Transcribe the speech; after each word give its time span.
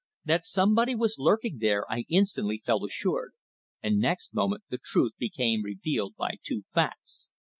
That 0.25 0.43
somebody 0.43 0.95
was 0.95 1.19
lurking 1.19 1.59
there 1.59 1.85
I 1.87 2.05
instantly 2.09 2.63
felt 2.65 2.81
assured, 2.83 3.33
and 3.83 3.99
next 3.99 4.33
moment 4.33 4.63
the 4.67 4.79
truth 4.83 5.11
became 5.19 5.61
revealed 5.61 6.15
by 6.15 6.37
two 6.43 6.63
facts. 6.73 7.29